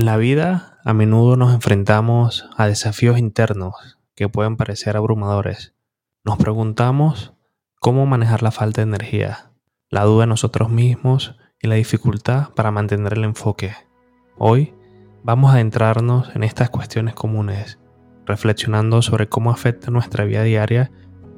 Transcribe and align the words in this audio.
En 0.00 0.06
la 0.06 0.16
vida 0.16 0.78
a 0.82 0.94
menudo 0.94 1.36
nos 1.36 1.52
enfrentamos 1.52 2.48
a 2.56 2.66
desafíos 2.66 3.18
internos 3.18 3.98
que 4.14 4.30
pueden 4.30 4.56
parecer 4.56 4.96
abrumadores. 4.96 5.74
Nos 6.24 6.38
preguntamos 6.38 7.34
cómo 7.80 8.06
manejar 8.06 8.42
la 8.42 8.50
falta 8.50 8.80
de 8.80 8.88
energía, 8.88 9.52
la 9.90 10.04
duda 10.04 10.24
en 10.24 10.30
nosotros 10.30 10.70
mismos 10.70 11.36
y 11.60 11.68
la 11.68 11.74
dificultad 11.74 12.48
para 12.54 12.70
mantener 12.70 13.12
el 13.12 13.24
enfoque. 13.24 13.74
Hoy 14.38 14.72
vamos 15.22 15.50
a 15.50 15.56
adentrarnos 15.56 16.34
en 16.34 16.44
estas 16.44 16.70
cuestiones 16.70 17.14
comunes, 17.14 17.78
reflexionando 18.24 19.02
sobre 19.02 19.28
cómo 19.28 19.50
afecta 19.50 19.90
nuestra 19.90 20.24
vida 20.24 20.44
diaria 20.44 20.90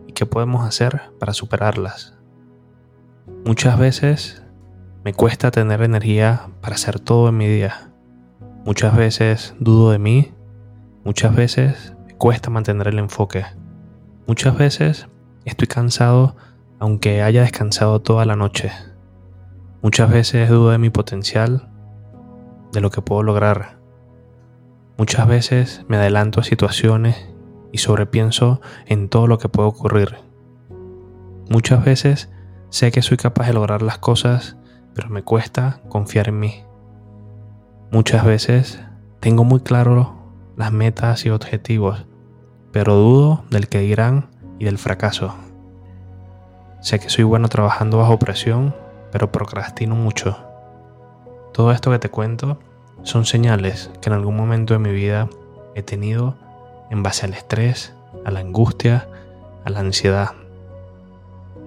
y 0.07 0.13
qué 0.13 0.25
podemos 0.25 0.65
hacer 0.65 1.11
para 1.19 1.33
superarlas. 1.33 2.17
Muchas 3.45 3.77
veces 3.77 4.45
me 5.03 5.15
cuesta 5.15 5.51
tener 5.51 5.83
energía 5.83 6.49
para 6.61 6.77
hacer 6.77 7.01
todo 7.01 7.29
en 7.29 7.37
mi 7.39 7.49
día 7.49 7.89
Muchas 8.65 8.97
veces 8.97 9.55
dudo 9.59 9.91
de 9.91 9.99
mí, 9.99 10.33
muchas 11.05 11.35
veces 11.35 11.95
me 12.07 12.15
cuesta 12.15 12.49
mantener 12.49 12.87
el 12.87 13.01
enfoque. 13.01 13.45
Muchas 14.29 14.57
veces 14.57 15.09
estoy 15.45 15.67
cansado 15.67 16.37
aunque 16.79 17.23
haya 17.23 17.43
descansado 17.43 18.01
toda 18.01 18.25
la 18.25 18.37
noche. 18.37 18.71
Muchas 19.83 20.11
veces 20.11 20.49
dudo 20.49 20.71
de 20.71 20.79
mi 20.79 20.91
potencial, 20.91 21.69
de 22.73 22.81
lo 22.81 22.91
que 22.91 23.03
puedo 23.03 23.25
lograr. 23.25 23.79
Muchas 24.97 25.27
veces 25.27 25.85
me 25.89 25.97
adelanto 25.97 26.41
a 26.41 26.45
situaciones 26.45 27.29
y 27.73 27.79
sobrepienso 27.79 28.61
en 28.87 29.09
todo 29.09 29.27
lo 29.27 29.39
que 29.39 29.49
puede 29.49 29.69
ocurrir. 29.69 30.19
Muchas 31.51 31.85
veces 31.85 32.31
sé 32.69 32.93
que 32.93 33.03
soy 33.03 33.17
capaz 33.17 33.49
de 33.49 33.55
lograr 33.55 33.83
las 33.83 33.99
cosas, 33.99 34.57
pero 34.95 35.09
me 35.09 35.25
cuesta 35.25 35.81
confiar 35.89 36.29
en 36.29 36.39
mí. 36.39 36.65
Muchas 37.93 38.25
veces 38.25 38.81
tengo 39.21 39.45
muy 39.45 39.61
claro 39.61 40.15
las 40.57 40.73
metas 40.73 41.27
y 41.27 41.29
objetivos, 41.29 42.07
pero 42.73 42.95
dudo 42.95 43.45
del 43.51 43.69
que 43.69 43.81
dirán 43.81 44.31
y 44.59 44.65
del 44.65 44.79
fracaso. 44.79 45.35
Sé 46.81 46.99
que 47.01 47.11
soy 47.11 47.25
bueno 47.25 47.51
trabajando 47.51 47.99
bajo 47.99 48.19
presión, 48.19 48.75
pero 49.11 49.31
procrastino 49.31 49.95
mucho. 49.95 50.39
Todo 51.53 51.71
esto 51.71 51.91
que 51.91 51.99
te 51.99 52.09
cuento 52.09 52.59
son 53.03 53.27
señales 53.27 53.91
que 54.01 54.09
en 54.09 54.15
algún 54.15 54.39
momento 54.39 54.73
de 54.73 54.81
mi 54.81 54.91
vida 54.91 55.29
he 55.75 55.83
tenido 55.83 56.35
en 56.89 57.03
base 57.03 57.27
al 57.27 57.35
estrés, 57.35 57.93
a 58.25 58.31
la 58.31 58.41
angustia, 58.41 59.07
a 59.67 59.71
la 59.71 59.81
ansiedad. 59.81 60.31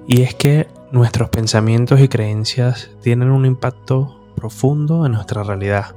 Y 0.08 0.24
es 0.24 0.34
que 0.34 0.70
nuestros 0.92 1.30
pensamientos 1.30 2.00
y 2.00 2.08
creencias 2.08 2.90
tienen 3.04 3.30
un 3.30 3.46
impacto 3.46 4.20
profundo 4.36 5.06
en 5.06 5.12
nuestra 5.12 5.44
realidad 5.44 5.96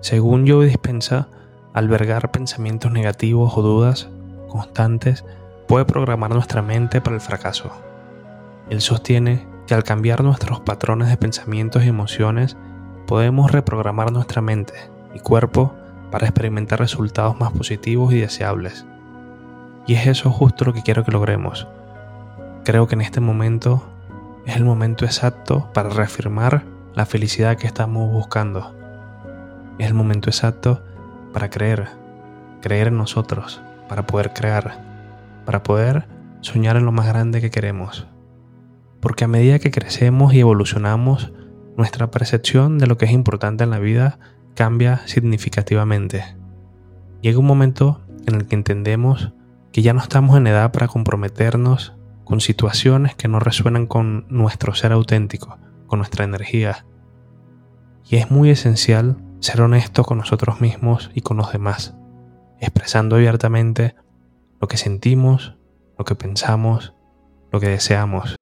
según 0.00 0.48
Joe 0.48 0.64
Dispensa, 0.66 1.28
albergar 1.74 2.30
pensamientos 2.30 2.90
negativos 2.90 3.52
o 3.56 3.62
dudas 3.62 4.08
constantes 4.48 5.24
puede 5.68 5.84
programar 5.84 6.32
nuestra 6.32 6.62
mente 6.62 7.02
para 7.02 7.16
el 7.16 7.20
fracaso. 7.20 7.70
Él 8.70 8.80
sostiene 8.80 9.46
que 9.66 9.74
al 9.74 9.84
cambiar 9.84 10.24
nuestros 10.24 10.60
patrones 10.60 11.08
de 11.08 11.18
pensamientos 11.18 11.84
y 11.84 11.88
emociones, 11.88 12.56
podemos 13.06 13.52
reprogramar 13.52 14.10
nuestra 14.10 14.40
mente 14.40 14.72
y 15.14 15.20
cuerpo 15.20 15.74
para 16.10 16.26
experimentar 16.26 16.78
resultados 16.78 17.38
más 17.38 17.52
positivos 17.52 18.12
y 18.14 18.20
deseables. 18.20 18.86
Y 19.86 19.94
es 19.94 20.06
eso 20.06 20.30
justo 20.30 20.64
lo 20.64 20.72
que 20.72 20.82
quiero 20.82 21.04
que 21.04 21.12
logremos. 21.12 21.68
Creo 22.64 22.86
que 22.86 22.94
en 22.94 23.02
este 23.02 23.20
momento 23.20 23.82
es 24.46 24.56
el 24.56 24.64
momento 24.64 25.04
exacto 25.04 25.70
para 25.74 25.90
reafirmar 25.90 26.64
la 26.94 27.06
felicidad 27.06 27.56
que 27.56 27.66
estamos 27.66 28.10
buscando 28.10 28.79
es 29.78 29.86
el 29.86 29.94
momento 29.94 30.30
exacto 30.30 30.82
para 31.32 31.50
creer, 31.50 31.88
creer 32.60 32.88
en 32.88 32.98
nosotros, 32.98 33.62
para 33.88 34.06
poder 34.06 34.32
crear, 34.32 35.42
para 35.46 35.62
poder 35.62 36.06
soñar 36.40 36.76
en 36.76 36.84
lo 36.84 36.92
más 36.92 37.06
grande 37.06 37.40
que 37.40 37.50
queremos. 37.50 38.06
Porque 39.00 39.24
a 39.24 39.28
medida 39.28 39.58
que 39.58 39.70
crecemos 39.70 40.34
y 40.34 40.40
evolucionamos, 40.40 41.32
nuestra 41.76 42.10
percepción 42.10 42.78
de 42.78 42.86
lo 42.86 42.98
que 42.98 43.06
es 43.06 43.12
importante 43.12 43.64
en 43.64 43.70
la 43.70 43.78
vida 43.78 44.18
cambia 44.54 45.06
significativamente. 45.06 46.36
Llega 47.22 47.38
un 47.38 47.46
momento 47.46 48.00
en 48.26 48.34
el 48.34 48.46
que 48.46 48.56
entendemos 48.56 49.32
que 49.72 49.82
ya 49.82 49.94
no 49.94 50.00
estamos 50.00 50.36
en 50.36 50.46
edad 50.46 50.72
para 50.72 50.88
comprometernos 50.88 51.94
con 52.24 52.40
situaciones 52.40 53.14
que 53.14 53.28
no 53.28 53.40
resuenan 53.40 53.86
con 53.86 54.26
nuestro 54.28 54.74
ser 54.74 54.92
auténtico, 54.92 55.58
con 55.86 55.98
nuestra 55.98 56.24
energía. 56.24 56.84
Y 58.08 58.16
es 58.16 58.30
muy 58.30 58.50
esencial 58.50 59.16
ser 59.40 59.60
honesto 59.60 60.04
con 60.04 60.18
nosotros 60.18 60.60
mismos 60.60 61.10
y 61.14 61.22
con 61.22 61.36
los 61.36 61.52
demás, 61.52 61.94
expresando 62.60 63.16
abiertamente 63.16 63.94
lo 64.60 64.68
que 64.68 64.76
sentimos, 64.76 65.54
lo 65.98 66.04
que 66.04 66.14
pensamos, 66.14 66.92
lo 67.50 67.60
que 67.60 67.68
deseamos. 67.68 68.36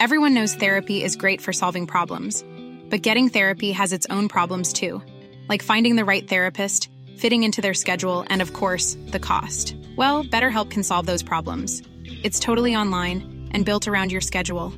Everyone 0.00 0.34
knows 0.34 0.54
therapy 0.54 1.02
is 1.02 1.16
great 1.16 1.40
for 1.40 1.52
solving 1.52 1.86
problems, 1.86 2.44
but 2.90 3.02
getting 3.02 3.28
therapy 3.28 3.72
has 3.72 3.92
its 3.92 4.06
own 4.10 4.28
problems 4.28 4.72
too, 4.72 5.02
like 5.48 5.62
finding 5.62 5.96
the 5.96 6.04
right 6.04 6.28
therapist, 6.28 6.88
fitting 7.16 7.42
into 7.42 7.62
their 7.62 7.74
schedule, 7.74 8.24
and 8.28 8.42
of 8.42 8.52
course, 8.52 8.96
the 9.10 9.20
cost. 9.20 9.74
Well, 9.96 10.24
BetterHelp 10.24 10.70
can 10.70 10.82
solve 10.82 11.06
those 11.06 11.22
problems. 11.22 11.82
It's 12.22 12.38
totally 12.38 12.76
online 12.76 13.48
and 13.52 13.64
built 13.64 13.88
around 13.88 14.12
your 14.12 14.20
schedule. 14.20 14.72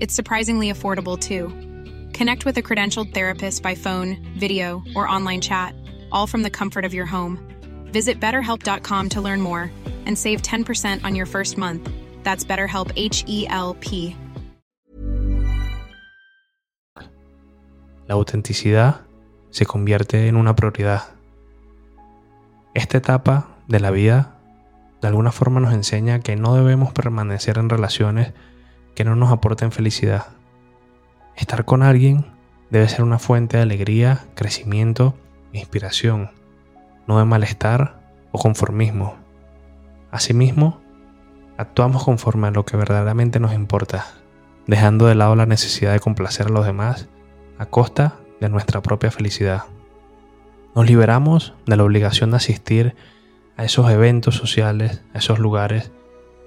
It's 0.00 0.14
surprisingly 0.14 0.72
affordable 0.72 1.18
too. 1.18 1.52
Connect 2.12 2.44
with 2.44 2.58
a 2.58 2.62
credentialed 2.62 3.14
therapist 3.14 3.62
by 3.62 3.74
phone, 3.74 4.18
video, 4.38 4.82
or 4.94 5.08
online 5.08 5.40
chat, 5.40 5.74
all 6.10 6.26
from 6.26 6.42
the 6.42 6.50
comfort 6.50 6.84
of 6.84 6.92
your 6.92 7.06
home. 7.06 7.38
Visit 7.92 8.20
betterhelp.com 8.20 9.08
to 9.10 9.20
learn 9.20 9.40
more 9.40 9.70
and 10.06 10.16
save 10.16 10.42
10% 10.42 11.04
on 11.04 11.14
your 11.14 11.26
first 11.26 11.56
month. 11.56 11.88
That's 12.22 12.44
BetterHelp 12.44 12.92
H 12.96 13.24
E 13.26 13.46
L 13.48 13.74
P. 13.80 14.14
La 18.08 18.14
autenticidad 18.14 19.00
se 19.50 19.64
convierte 19.64 20.28
en 20.28 20.36
una 20.36 20.54
prioridad. 20.54 21.14
Esta 22.74 22.98
etapa 22.98 23.48
de 23.68 23.80
la 23.80 23.90
vida 23.90 24.34
de 25.00 25.08
alguna 25.08 25.32
forma 25.32 25.60
nos 25.60 25.72
enseña 25.72 26.20
que 26.20 26.36
no 26.36 26.54
debemos 26.54 26.92
permanecer 26.92 27.58
en 27.58 27.70
relaciones 27.70 28.32
que 28.94 29.04
no 29.04 29.16
nos 29.16 29.32
aporten 29.32 29.72
felicidad 29.72 30.26
Estar 31.36 31.64
con 31.64 31.82
alguien 31.82 32.26
debe 32.70 32.88
ser 32.88 33.02
una 33.02 33.18
fuente 33.18 33.56
de 33.56 33.62
alegría, 33.62 34.24
crecimiento 34.34 35.14
e 35.52 35.58
inspiración, 35.58 36.30
no 37.06 37.18
de 37.18 37.24
malestar 37.24 38.00
o 38.32 38.38
conformismo. 38.38 39.16
Asimismo, 40.10 40.80
actuamos 41.56 42.04
conforme 42.04 42.48
a 42.48 42.50
lo 42.50 42.64
que 42.64 42.76
verdaderamente 42.76 43.40
nos 43.40 43.54
importa, 43.54 44.06
dejando 44.66 45.06
de 45.06 45.14
lado 45.14 45.36
la 45.36 45.46
necesidad 45.46 45.92
de 45.92 46.00
complacer 46.00 46.46
a 46.46 46.50
los 46.50 46.66
demás 46.66 47.08
a 47.58 47.66
costa 47.66 48.16
de 48.40 48.48
nuestra 48.48 48.82
propia 48.82 49.10
felicidad. 49.10 49.64
Nos 50.74 50.86
liberamos 50.86 51.54
de 51.66 51.76
la 51.76 51.84
obligación 51.84 52.30
de 52.30 52.38
asistir 52.38 52.94
a 53.56 53.64
esos 53.64 53.90
eventos 53.90 54.36
sociales, 54.36 55.02
a 55.14 55.18
esos 55.18 55.38
lugares, 55.38 55.92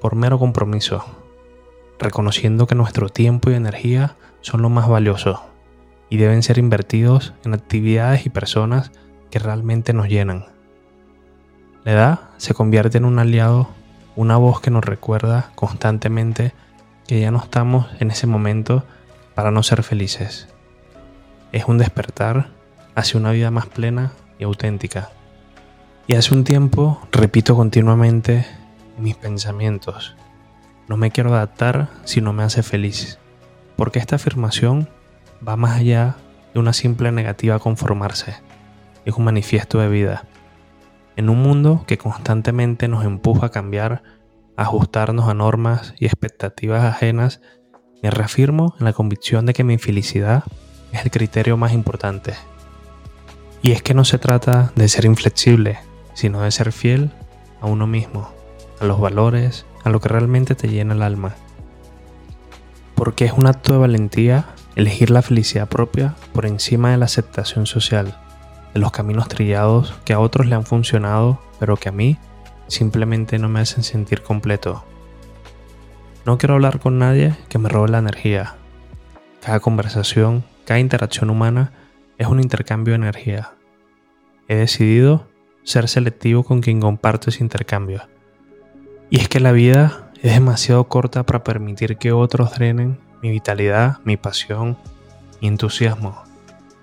por 0.01 0.16
mero 0.16 0.40
compromiso, 0.40 1.06
reconociendo 2.00 2.67
que 2.67 2.75
nuestro 2.75 3.09
tiempo 3.09 3.50
y 3.50 3.56
energía 3.56 4.16
son 4.41 4.61
lo 4.61 4.69
más 4.69 4.88
valioso 4.88 5.44
y 6.09 6.17
deben 6.17 6.44
ser 6.44 6.57
invertidos 6.57 7.33
en 7.44 7.53
actividades 7.53 8.25
y 8.25 8.29
personas 8.29 8.91
que 9.31 9.39
realmente 9.39 9.94
nos 9.94 10.07
llenan. 10.07 10.45
La 11.83 11.91
edad 11.91 12.19
se 12.38 12.53
convierte 12.53 12.97
en 12.97 13.06
un 13.06 13.19
aliado, 13.19 13.69
una 14.16 14.38
voz 14.38 14.61
que 14.61 14.72
nos 14.72 14.83
recuerda 14.83 15.51
constantemente 15.56 16.53
que 17.07 17.19
ya 17.19 17.31
no 17.31 17.39
estamos 17.39 17.88
en 18.00 18.12
ese 18.12 18.27
momento 18.27 18.83
para 19.35 19.51
no 19.51 19.62
ser 19.63 19.83
felices. 19.83 20.47
Es 21.51 21.66
un 21.66 21.77
despertar 21.77 22.50
hacia 22.95 23.19
una 23.19 23.31
vida 23.31 23.51
más 23.51 23.68
plena 23.68 24.13
y 24.39 24.44
auténtica. 24.45 25.09
Y 26.07 26.15
hace 26.15 26.33
un 26.33 26.44
tiempo 26.44 27.01
repito 27.12 27.56
continuamente 27.56 28.45
mis 28.97 29.15
pensamientos. 29.15 30.15
No 30.87 30.97
me 30.97 31.11
quiero 31.11 31.33
adaptar 31.33 31.89
si 32.03 32.21
no 32.21 32.33
me 32.33 32.43
hace 32.43 32.63
feliz 32.63 33.19
porque 33.75 33.99
esta 33.99 34.15
afirmación 34.15 34.89
va 35.45 35.55
más 35.55 35.77
allá 35.79 36.15
de 36.53 36.59
una 36.59 36.73
simple 36.73 37.11
negativa 37.11 37.55
a 37.55 37.59
conformarse, 37.59 38.35
es 39.05 39.13
un 39.15 39.25
manifiesto 39.25 39.79
de 39.79 39.89
vida. 39.89 40.25
En 41.15 41.29
un 41.29 41.41
mundo 41.41 41.83
que 41.87 41.97
constantemente 41.97 42.87
nos 42.87 43.05
empuja 43.05 43.47
a 43.47 43.51
cambiar, 43.51 44.03
a 44.57 44.63
ajustarnos 44.63 45.29
a 45.29 45.33
normas 45.33 45.93
y 45.99 46.05
expectativas 46.05 46.83
ajenas, 46.83 47.41
me 48.01 48.09
reafirmo 48.09 48.75
en 48.79 48.85
la 48.85 48.93
convicción 48.93 49.45
de 49.45 49.53
que 49.53 49.63
mi 49.63 49.77
felicidad 49.77 50.43
es 50.91 51.03
el 51.03 51.11
criterio 51.11 51.57
más 51.57 51.73
importante. 51.73 52.33
Y 53.61 53.71
es 53.71 53.81
que 53.81 53.93
no 53.93 54.05
se 54.05 54.19
trata 54.19 54.71
de 54.75 54.87
ser 54.87 55.05
inflexible, 55.05 55.79
sino 56.13 56.41
de 56.41 56.51
ser 56.51 56.71
fiel 56.71 57.11
a 57.61 57.65
uno 57.65 57.87
mismo, 57.87 58.29
a 58.79 58.85
los 58.85 58.99
valores, 58.99 59.65
a 59.85 59.89
lo 59.89 60.01
que 60.01 60.09
realmente 60.09 60.55
te 60.55 60.67
llena 60.67 60.95
el 60.95 61.03
alma. 61.03 61.35
Porque 62.95 63.23
es 63.25 63.33
un 63.33 63.45
acto 63.45 63.71
de 63.71 63.79
valentía 63.79 64.47
elegir 64.75 65.11
la 65.11 65.21
felicidad 65.21 65.69
propia 65.69 66.15
por 66.33 66.45
encima 66.45 66.91
de 66.91 66.97
la 66.97 67.05
aceptación 67.05 67.67
social, 67.67 68.17
de 68.73 68.79
los 68.79 68.91
caminos 68.91 69.29
trillados 69.29 69.93
que 70.03 70.13
a 70.13 70.19
otros 70.19 70.47
le 70.47 70.55
han 70.55 70.65
funcionado, 70.65 71.39
pero 71.59 71.77
que 71.77 71.89
a 71.89 71.93
mí 71.93 72.17
simplemente 72.67 73.37
no 73.37 73.47
me 73.47 73.59
hacen 73.59 73.83
sentir 73.83 74.23
completo. 74.23 74.83
No 76.25 76.39
quiero 76.39 76.55
hablar 76.55 76.79
con 76.79 76.97
nadie 76.97 77.35
que 77.47 77.59
me 77.59 77.69
robe 77.69 77.89
la 77.89 77.99
energía. 77.99 78.55
Cada 79.41 79.59
conversación, 79.59 80.43
cada 80.65 80.79
interacción 80.79 81.29
humana 81.29 81.73
es 82.17 82.25
un 82.25 82.39
intercambio 82.39 82.93
de 82.93 82.95
energía. 82.95 83.53
He 84.47 84.55
decidido 84.55 85.27
ser 85.63 85.87
selectivo 85.87 86.43
con 86.43 86.61
quien 86.61 86.81
comparto 86.81 87.29
ese 87.29 87.43
intercambio. 87.43 88.01
Y 89.10 89.19
es 89.19 89.30
que 89.30 89.40
la 89.40 89.52
vida 89.52 90.12
es 90.22 90.34
demasiado 90.34 90.86
corta 90.86 91.24
para 91.24 91.44
permitir 91.44 91.98
que 91.98 92.12
otros 92.12 92.54
drenen 92.56 93.00
mi 93.22 93.30
vitalidad, 93.30 93.98
mi 94.04 94.18
pasión, 94.18 94.78
mi 95.42 95.48
entusiasmo. 95.48 96.24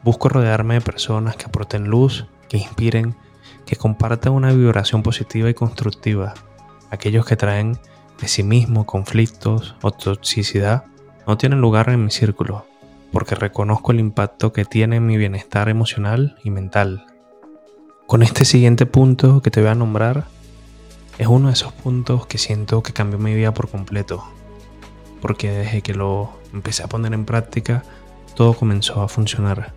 Busco 0.05 0.29
rodearme 0.29 0.75
de 0.75 0.81
personas 0.81 1.37
que 1.37 1.47
aporten 1.47 1.89
luz, 1.89 2.27
que 2.49 2.59
inspiren, 2.59 3.15
que 3.67 3.77
compartan 3.77 4.33
una 4.33 4.53
vibración 4.53 5.03
positiva 5.03 5.49
y 5.51 5.55
constructiva. 5.55 6.35
Aquellos 6.91 7.25
que 7.27 7.37
traen 7.37 7.79
pesimismo, 8.21 8.87
conflictos 8.87 9.75
o 9.83 9.91
toxicidad 9.91 10.85
no 11.27 11.37
tienen 11.37 11.61
lugar 11.61 11.89
en 11.89 12.05
mi 12.05 12.11
círculo, 12.11 12.67
porque 13.13 13.35
reconozco 13.35 13.93
el 13.93 14.01
impacto 14.01 14.53
que 14.53 14.65
tiene 14.65 14.97
en 14.97 15.07
mi 15.07 15.17
bienestar 15.17 15.69
emocional 15.69 16.37
y 16.45 16.51
mental. 16.51 17.07
Con 18.07 18.23
este 18.23 18.45
siguiente 18.45 18.87
punto 18.87 19.43
que 19.43 19.51
te 19.51 19.61
voy 19.61 19.71
a 19.71 19.75
nombrar, 19.75 20.27
es 21.19 21.27
uno 21.27 21.49
de 21.49 21.55
esos 21.55 21.73
puntos 21.73 22.27
que 22.27 22.39
siento 22.39 22.83
que 22.83 22.93
cambió 22.93 23.19
mi 23.19 23.35
vida 23.35 23.53
por 23.53 23.69
completo, 23.69 24.25
porque 25.21 25.51
desde 25.51 25.83
que 25.83 25.95
lo 25.95 26.33
empecé 26.53 26.83
a 26.83 26.89
poner 26.89 27.13
en 27.13 27.25
práctica, 27.25 27.83
todo 28.35 28.55
comenzó 28.55 29.03
a 29.03 29.09
funcionar. 29.09 29.73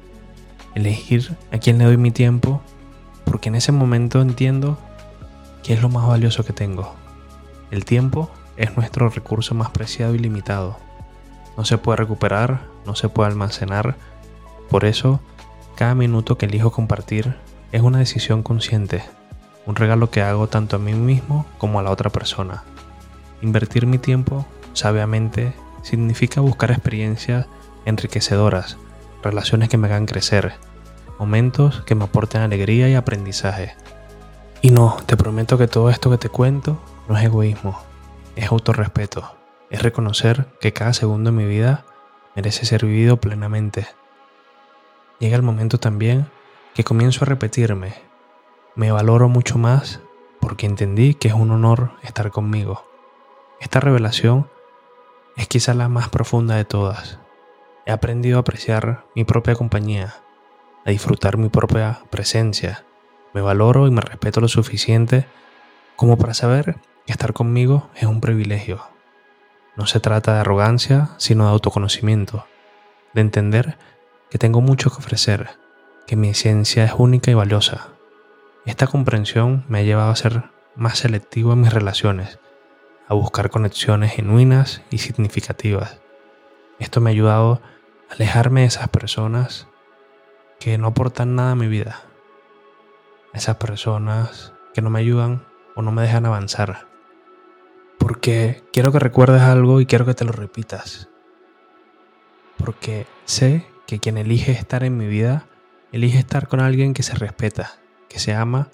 Elegir 0.76 1.36
a 1.52 1.58
quién 1.58 1.78
le 1.78 1.86
doy 1.86 1.98
mi 1.98 2.12
tiempo, 2.12 2.62
porque 3.26 3.50
en 3.50 3.56
ese 3.56 3.72
momento 3.72 4.22
entiendo 4.22 4.78
que 5.64 5.74
es 5.74 5.82
lo 5.82 5.90
más 5.90 6.08
valioso 6.08 6.44
que 6.44 6.54
tengo. 6.54 6.94
El 7.72 7.86
tiempo 7.86 8.30
es 8.58 8.76
nuestro 8.78 9.10
recurso 9.10 9.56
más 9.56 9.70
preciado 9.72 10.16
y 10.16 10.20
limitado. 10.20 10.78
No 11.58 11.66
se 11.66 11.78
puede 11.78 11.98
recuperar, 11.98 12.62
no 12.86 12.96
se 12.96 13.10
puede 13.10 13.30
almacenar. 13.30 13.96
Por 14.70 14.86
eso, 14.86 15.20
cada 15.76 15.96
minuto 15.96 16.38
que 16.38 16.46
elijo 16.46 16.72
compartir 16.72 17.36
es 17.72 17.82
una 17.82 18.00
decisión 18.00 18.44
consciente, 18.44 19.04
un 19.66 19.76
regalo 19.76 20.10
que 20.10 20.22
hago 20.22 20.48
tanto 20.48 20.76
a 20.76 20.80
mí 20.80 20.94
mismo 20.94 21.46
como 21.58 21.80
a 21.80 21.84
la 21.84 21.92
otra 21.92 22.10
persona. 22.10 22.64
Invertir 23.42 23.86
mi 23.86 23.98
tiempo 23.98 24.46
sabiamente 24.74 25.54
significa 25.82 26.42
buscar 26.42 26.72
experiencias 26.72 27.48
enriquecedoras, 27.86 28.78
relaciones 29.24 29.70
que 29.70 29.78
me 29.78 29.88
hagan 29.88 30.06
crecer, 30.06 30.54
momentos 31.20 31.82
que 31.84 31.96
me 31.96 32.06
aporten 32.06 32.42
alegría 32.42 32.90
y 32.90 32.96
aprendizaje. 32.96 33.76
Y 34.62 34.72
no, 34.72 34.98
te 35.06 35.18
prometo 35.18 35.58
que 35.58 35.68
todo 35.68 35.90
esto 35.90 36.10
que 36.10 36.18
te 36.18 36.30
cuento 36.30 36.82
no 37.08 37.18
es 37.18 37.24
egoísmo, 37.24 37.80
es 38.36 38.52
autorrespeto, 38.52 39.36
es 39.70 39.82
reconocer 39.82 40.48
que 40.60 40.74
cada 40.74 40.94
segundo 40.94 41.32
de 41.32 41.38
mi 41.38 41.46
vida 41.46 41.86
merece 42.36 42.66
ser 42.66 42.86
vivido 42.86 43.18
plenamente. 43.18 43.88
Llega 45.20 45.36
el 45.36 45.44
momento 45.44 45.78
también 45.78 46.28
que 46.74 46.84
comienzo 46.84 47.24
a 47.24 47.28
repetirme, 47.28 47.94
me 48.76 48.92
valoro 48.92 49.30
mucho 49.30 49.58
más 49.58 50.02
porque 50.42 50.66
entendí 50.66 51.14
que 51.14 51.30
es 51.30 51.34
un 51.34 51.52
honor 51.52 51.92
estar 52.04 52.30
conmigo. 52.30 52.84
Esta 53.62 53.80
revelación 53.80 54.50
es 55.38 55.48
quizá 55.48 55.74
la 55.74 55.88
más 55.88 56.10
profunda 56.10 56.56
de 56.56 56.66
todas. 56.66 57.20
He 57.86 57.92
aprendido 57.92 58.38
a 58.38 58.42
apreciar 58.42 59.06
mi 59.16 59.24
propia 59.24 59.56
compañía, 59.56 60.16
a 60.86 60.92
disfrutar 60.92 61.38
mi 61.38 61.50
propia 61.50 62.02
presencia. 62.10 62.84
Me 63.34 63.42
valoro 63.42 63.88
y 63.88 63.92
me 63.92 64.02
respeto 64.02 64.42
lo 64.42 64.50
suficiente 64.50 65.26
como 65.96 66.18
para 66.18 66.34
saber 66.34 66.76
que 67.06 67.14
estar 67.14 67.32
conmigo 67.34 67.90
es 67.96 68.04
un 68.04 68.20
privilegio. 68.20 68.82
No 69.78 69.88
se 69.88 70.00
trata 70.02 70.34
de 70.34 70.40
arrogancia, 70.42 71.12
sino 71.18 71.46
de 71.46 71.52
autoconocimiento, 71.52 72.46
de 73.14 73.22
entender 73.22 73.78
que 74.30 74.38
tengo 74.38 74.60
mucho 74.60 74.90
que 74.90 74.98
ofrecer, 74.98 75.52
que 76.08 76.16
mi 76.16 76.30
esencia 76.30 76.84
es 76.84 76.94
única 76.98 77.32
y 77.32 77.36
valiosa. 77.36 77.95
Esta 78.66 78.88
comprensión 78.88 79.64
me 79.70 79.80
ha 79.80 79.84
llevado 79.84 80.10
a 80.10 80.16
ser 80.16 80.46
más 80.76 80.98
selectivo 80.98 81.54
en 81.54 81.62
mis 81.62 81.72
relaciones, 81.72 82.40
a 83.08 83.14
buscar 83.14 83.52
conexiones 83.52 84.14
genuinas 84.14 84.82
y 84.90 84.98
significativas. 84.98 86.02
Esto 86.80 87.00
me 87.00 87.12
ha 87.12 87.14
ayudado 87.14 87.62
a 88.10 88.14
alejarme 88.16 88.62
de 88.62 88.68
esas 88.68 88.90
personas 88.90 89.68
que 90.60 90.80
no 90.80 90.88
aportan 90.88 91.36
nada 91.36 91.52
a 91.52 91.56
mi 91.56 91.68
vida. 91.68 92.02
Esas 93.34 93.58
personas 93.58 94.52
que 94.74 94.82
no 94.82 94.90
me 94.90 95.00
ayudan 95.00 95.46
o 95.76 95.84
no 95.84 95.92
me 95.92 96.02
dejan 96.02 96.26
avanzar. 96.26 96.88
Porque 98.00 98.64
quiero 98.74 98.92
que 98.92 99.00
recuerdes 99.00 99.44
algo 99.44 99.80
y 99.80 99.86
quiero 99.86 100.08
que 100.08 100.16
te 100.16 100.26
lo 100.26 100.32
repitas. 100.32 101.08
Porque 102.58 103.06
sé 103.26 103.68
que 103.86 104.00
quien 104.00 104.18
elige 104.18 104.54
estar 104.54 104.84
en 104.84 104.98
mi 104.98 105.06
vida, 105.06 105.46
elige 105.92 106.18
estar 106.18 106.48
con 106.48 106.62
alguien 106.62 106.96
que 106.96 107.04
se 107.04 107.14
respeta, 107.14 107.74
que 108.10 108.20
se 108.20 108.34
ama 108.34 108.70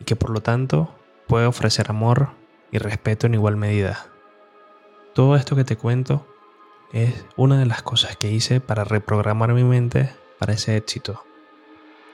y 0.00 0.04
que 0.04 0.16
por 0.16 0.30
lo 0.30 0.40
tanto 0.40 0.94
puede 1.26 1.46
ofrecer 1.46 1.90
amor 1.90 2.30
y 2.70 2.78
respeto 2.78 3.26
en 3.26 3.34
igual 3.34 3.56
medida. 3.56 4.06
Todo 5.14 5.36
esto 5.36 5.56
que 5.56 5.64
te 5.64 5.76
cuento 5.76 6.26
es 6.92 7.24
una 7.36 7.58
de 7.58 7.66
las 7.66 7.82
cosas 7.82 8.16
que 8.16 8.30
hice 8.30 8.60
para 8.60 8.84
reprogramar 8.84 9.52
mi 9.52 9.64
mente 9.64 10.14
para 10.38 10.52
ese 10.52 10.76
éxito. 10.76 11.24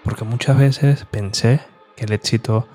Porque 0.05 0.25
muchas 0.25 0.59
veces 0.59 1.05
pensé 1.11 1.61
que 1.97 2.05
el 2.05 2.13
éxito 2.13 2.67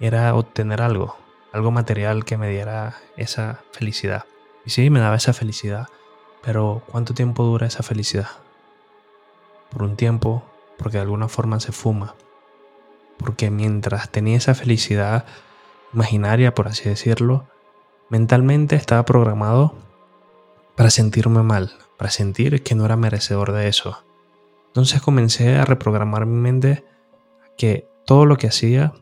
era 0.00 0.34
obtener 0.34 0.80
algo, 0.82 1.16
algo 1.52 1.70
material 1.70 2.24
que 2.24 2.36
me 2.36 2.48
diera 2.48 2.96
esa 3.16 3.62
felicidad. 3.72 4.24
Y 4.64 4.70
sí, 4.70 4.90
me 4.90 5.00
daba 5.00 5.16
esa 5.16 5.32
felicidad, 5.32 5.88
pero 6.42 6.82
¿cuánto 6.86 7.14
tiempo 7.14 7.44
dura 7.44 7.66
esa 7.66 7.82
felicidad? 7.82 8.28
Por 9.70 9.82
un 9.82 9.96
tiempo, 9.96 10.44
porque 10.78 10.98
de 10.98 11.02
alguna 11.02 11.28
forma 11.28 11.60
se 11.60 11.72
fuma. 11.72 12.14
Porque 13.18 13.50
mientras 13.50 14.10
tenía 14.10 14.36
esa 14.36 14.54
felicidad 14.54 15.24
imaginaria, 15.92 16.54
por 16.54 16.68
así 16.68 16.88
decirlo, 16.88 17.48
mentalmente 18.08 18.76
estaba 18.76 19.04
programado 19.04 19.74
para 20.76 20.90
sentirme 20.90 21.42
mal, 21.42 21.72
para 21.96 22.10
sentir 22.10 22.62
que 22.62 22.74
no 22.74 22.84
era 22.84 22.96
merecedor 22.96 23.52
de 23.52 23.68
eso. 23.68 24.04
Entonces 24.68 25.02
comencé 25.02 25.56
a 25.56 25.64
reprogramar 25.64 26.26
mi 26.26 26.40
mente 26.40 26.84
que 27.56 27.88
todo 28.06 28.26
lo 28.26 28.36
que 28.36 28.46
hacía, 28.46 28.92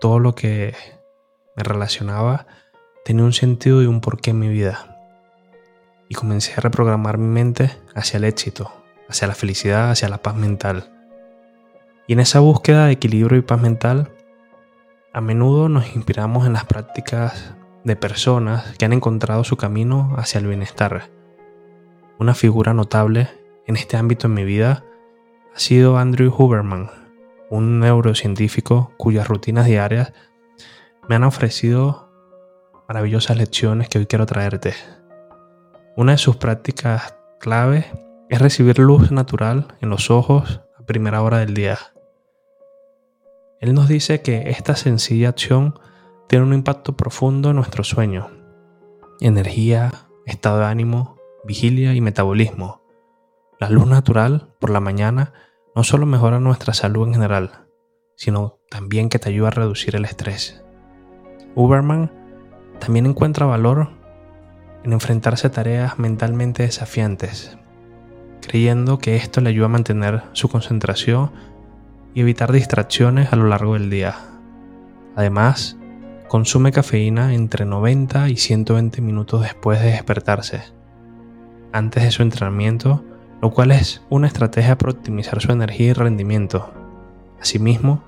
todo 0.00 0.18
lo 0.18 0.34
que 0.34 0.74
me 1.56 1.62
relacionaba, 1.62 2.46
tenía 3.04 3.24
un 3.24 3.32
sentido 3.32 3.82
y 3.82 3.86
un 3.86 4.00
porqué 4.00 4.30
en 4.30 4.38
mi 4.38 4.48
vida. 4.48 5.12
Y 6.08 6.14
comencé 6.14 6.54
a 6.56 6.60
reprogramar 6.60 7.18
mi 7.18 7.28
mente 7.28 7.70
hacia 7.94 8.16
el 8.16 8.24
éxito, 8.24 8.72
hacia 9.08 9.28
la 9.28 9.34
felicidad, 9.34 9.90
hacia 9.90 10.08
la 10.08 10.22
paz 10.22 10.34
mental. 10.36 10.93
Y 12.06 12.12
en 12.12 12.20
esa 12.20 12.40
búsqueda 12.40 12.86
de 12.86 12.92
equilibrio 12.92 13.38
y 13.38 13.42
paz 13.42 13.60
mental, 13.60 14.10
a 15.12 15.20
menudo 15.20 15.68
nos 15.68 15.94
inspiramos 15.94 16.46
en 16.46 16.52
las 16.52 16.64
prácticas 16.64 17.54
de 17.84 17.96
personas 17.96 18.76
que 18.76 18.84
han 18.84 18.92
encontrado 18.92 19.44
su 19.44 19.56
camino 19.56 20.14
hacia 20.16 20.40
el 20.40 20.46
bienestar. 20.46 21.08
Una 22.18 22.34
figura 22.34 22.74
notable 22.74 23.28
en 23.66 23.76
este 23.76 23.96
ámbito 23.96 24.26
en 24.26 24.34
mi 24.34 24.44
vida 24.44 24.84
ha 25.54 25.58
sido 25.58 25.98
Andrew 25.98 26.34
Huberman, 26.36 26.90
un 27.48 27.80
neurocientífico 27.80 28.92
cuyas 28.96 29.28
rutinas 29.28 29.66
diarias 29.66 30.12
me 31.08 31.14
han 31.14 31.24
ofrecido 31.24 32.10
maravillosas 32.88 33.36
lecciones 33.36 33.88
que 33.88 33.98
hoy 33.98 34.06
quiero 34.06 34.26
traerte. 34.26 34.74
Una 35.96 36.12
de 36.12 36.18
sus 36.18 36.36
prácticas 36.36 37.16
clave 37.38 37.86
es 38.28 38.40
recibir 38.40 38.78
luz 38.78 39.10
natural 39.10 39.68
en 39.80 39.90
los 39.90 40.10
ojos 40.10 40.62
a 40.78 40.84
primera 40.84 41.22
hora 41.22 41.38
del 41.38 41.54
día. 41.54 41.78
Él 43.64 43.72
nos 43.72 43.88
dice 43.88 44.20
que 44.20 44.50
esta 44.50 44.76
sencilla 44.76 45.30
acción 45.30 45.78
tiene 46.28 46.44
un 46.44 46.52
impacto 46.52 46.98
profundo 46.98 47.48
en 47.48 47.56
nuestro 47.56 47.82
sueño, 47.82 48.30
energía, 49.20 49.90
estado 50.26 50.58
de 50.58 50.66
ánimo, 50.66 51.16
vigilia 51.44 51.94
y 51.94 52.02
metabolismo. 52.02 52.82
La 53.58 53.70
luz 53.70 53.86
natural 53.86 54.54
por 54.60 54.68
la 54.68 54.80
mañana 54.80 55.32
no 55.74 55.82
solo 55.82 56.04
mejora 56.04 56.40
nuestra 56.40 56.74
salud 56.74 57.06
en 57.06 57.14
general, 57.14 57.64
sino 58.16 58.58
también 58.68 59.08
que 59.08 59.18
te 59.18 59.30
ayuda 59.30 59.48
a 59.48 59.52
reducir 59.52 59.96
el 59.96 60.04
estrés. 60.04 60.62
Uberman 61.54 62.12
también 62.80 63.06
encuentra 63.06 63.46
valor 63.46 63.88
en 64.84 64.92
enfrentarse 64.92 65.46
a 65.46 65.52
tareas 65.52 65.98
mentalmente 65.98 66.64
desafiantes, 66.64 67.56
creyendo 68.42 68.98
que 68.98 69.16
esto 69.16 69.40
le 69.40 69.48
ayuda 69.48 69.64
a 69.64 69.70
mantener 69.70 70.22
su 70.32 70.50
concentración 70.50 71.53
y 72.14 72.20
evitar 72.20 72.52
distracciones 72.52 73.32
a 73.32 73.36
lo 73.36 73.48
largo 73.48 73.74
del 73.74 73.90
día. 73.90 74.16
Además, 75.16 75.76
consume 76.28 76.72
cafeína 76.72 77.34
entre 77.34 77.64
90 77.64 78.28
y 78.28 78.36
120 78.36 79.00
minutos 79.00 79.42
después 79.42 79.80
de 79.80 79.90
despertarse. 79.90 80.62
antes 81.72 82.04
de 82.04 82.12
su 82.12 82.22
entrenamiento, 82.22 83.04
lo 83.42 83.50
cual 83.50 83.72
es 83.72 84.00
una 84.08 84.28
estrategia 84.28 84.78
para 84.78 84.92
optimizar 84.92 85.40
su 85.40 85.50
energía 85.50 85.88
y 85.88 85.92
rendimiento. 85.92 86.72
Asimismo, 87.40 88.04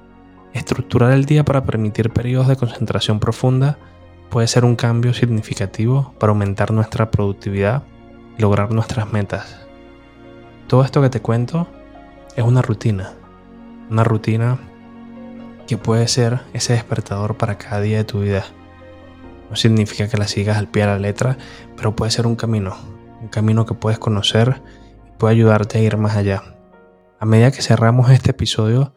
estructurar 0.54 1.10
el 1.12 1.24
día 1.24 1.44
para 1.44 1.64
permitir 1.64 2.10
periodos 2.10 2.46
de 2.46 2.54
concentración 2.54 3.18
profunda 3.18 3.76
puede 4.30 4.46
ser 4.46 4.64
un 4.64 4.76
cambio 4.76 5.14
significativo 5.14 6.14
para 6.20 6.30
aumentar 6.30 6.70
nuestra 6.70 7.10
productividad 7.10 7.82
y 8.38 8.42
lograr 8.42 8.72
nuestras 8.72 9.12
metas. 9.12 9.66
Todo 10.68 10.84
esto 10.84 11.02
que 11.02 11.10
te 11.10 11.20
cuento 11.20 11.68
es 12.36 12.44
una 12.44 12.62
rutina, 12.62 13.14
una 13.90 14.04
rutina 14.04 14.58
que 15.66 15.76
puede 15.76 16.08
ser 16.08 16.40
ese 16.52 16.74
despertador 16.74 17.36
para 17.36 17.58
cada 17.58 17.80
día 17.80 17.98
de 17.98 18.04
tu 18.04 18.20
vida. 18.20 18.44
No 19.50 19.56
significa 19.56 20.08
que 20.08 20.16
la 20.16 20.28
sigas 20.28 20.56
al 20.56 20.68
pie 20.68 20.82
de 20.82 20.88
la 20.88 20.98
letra, 20.98 21.38
pero 21.76 21.94
puede 21.94 22.10
ser 22.10 22.26
un 22.26 22.36
camino, 22.36 22.76
un 23.20 23.28
camino 23.28 23.66
que 23.66 23.74
puedes 23.74 23.98
conocer 23.98 24.62
y 25.06 25.12
puede 25.18 25.34
ayudarte 25.34 25.78
a 25.78 25.82
ir 25.82 25.96
más 25.96 26.16
allá. 26.16 26.42
A 27.18 27.26
medida 27.26 27.50
que 27.50 27.62
cerramos 27.62 28.10
este 28.10 28.32
episodio, 28.32 28.94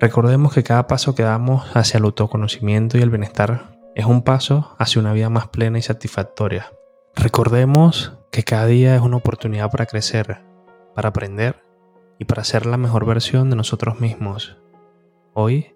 recordemos 0.00 0.52
que 0.52 0.62
cada 0.62 0.86
paso 0.86 1.14
que 1.14 1.22
damos 1.22 1.64
hacia 1.74 1.98
el 1.98 2.04
autoconocimiento 2.04 2.98
y 2.98 3.02
el 3.02 3.10
bienestar 3.10 3.78
es 3.94 4.06
un 4.06 4.22
paso 4.22 4.74
hacia 4.78 5.00
una 5.00 5.12
vida 5.12 5.28
más 5.28 5.48
plena 5.48 5.78
y 5.78 5.82
satisfactoria. 5.82 6.72
Recordemos 7.14 8.14
que 8.30 8.44
cada 8.44 8.66
día 8.66 8.94
es 8.94 9.02
una 9.02 9.16
oportunidad 9.16 9.70
para 9.70 9.86
crecer, 9.86 10.42
para 10.94 11.08
aprender 11.08 11.67
y 12.18 12.24
para 12.24 12.44
ser 12.44 12.66
la 12.66 12.76
mejor 12.76 13.06
versión 13.06 13.50
de 13.50 13.56
nosotros 13.56 14.00
mismos. 14.00 14.58
Hoy 15.34 15.74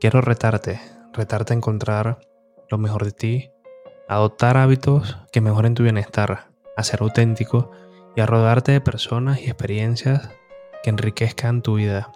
quiero 0.00 0.20
retarte, 0.20 0.80
retarte 1.12 1.52
a 1.52 1.56
encontrar 1.56 2.20
lo 2.68 2.78
mejor 2.78 3.04
de 3.04 3.12
ti, 3.12 3.50
adoptar 4.08 4.56
hábitos 4.56 5.18
que 5.32 5.40
mejoren 5.40 5.74
tu 5.74 5.82
bienestar, 5.82 6.50
a 6.76 6.82
ser 6.82 7.02
auténtico 7.02 7.70
y 8.16 8.20
a 8.20 8.26
rodarte 8.26 8.72
de 8.72 8.80
personas 8.80 9.40
y 9.40 9.44
experiencias 9.44 10.30
que 10.82 10.90
enriquezcan 10.90 11.62
tu 11.62 11.76
vida. 11.76 12.12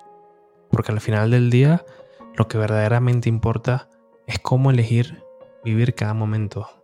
Porque 0.70 0.92
al 0.92 1.00
final 1.00 1.30
del 1.30 1.50
día, 1.50 1.84
lo 2.36 2.48
que 2.48 2.58
verdaderamente 2.58 3.28
importa 3.28 3.88
es 4.26 4.38
cómo 4.38 4.70
elegir 4.70 5.22
vivir 5.64 5.94
cada 5.94 6.14
momento. 6.14 6.77